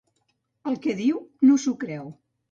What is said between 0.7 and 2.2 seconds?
El que diu no s’ho creu.